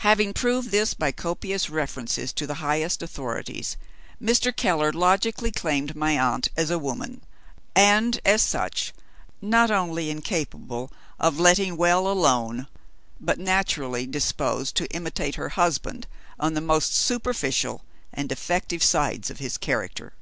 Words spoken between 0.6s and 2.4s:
this by copious references